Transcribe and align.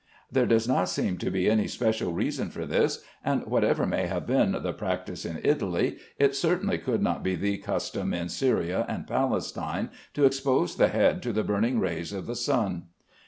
There 0.31 0.47
does 0.47 0.67
not 0.67 0.89
seem 0.89 1.19
to 1.19 1.29
be 1.29 1.47
any 1.47 1.67
special 1.67 2.11
reason 2.11 2.49
for 2.49 2.65
this, 2.65 3.03
and 3.23 3.45
whatever 3.45 3.85
may 3.85 4.07
have 4.07 4.25
been 4.25 4.53
the 4.53 4.73
practice 4.73 5.25
in 5.25 5.39
Italy, 5.43 5.97
it 6.17 6.35
certainly 6.35 6.79
could 6.79 7.03
not 7.03 7.21
be 7.21 7.35
the 7.35 7.59
custom 7.59 8.11
in 8.11 8.27
Syria 8.29 8.83
and 8.89 9.05
Palestine 9.05 9.91
to 10.15 10.25
expose 10.25 10.75
the 10.77 10.87
head 10.87 11.21
to 11.21 11.31
the 11.31 11.43
burning 11.43 11.79
rays 11.79 12.13
of 12.13 12.25
the 12.25 12.35
sun. 12.35 12.85